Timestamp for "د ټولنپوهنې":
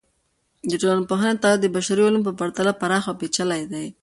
0.69-1.41